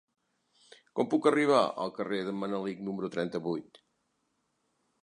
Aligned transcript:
Com 0.99 1.09
puc 1.11 1.27
arribar 1.31 1.59
al 1.85 1.93
carrer 1.99 2.23
d'en 2.31 2.41
Manelic 2.45 2.83
número 2.89 3.13
trenta-vuit? 3.19 3.83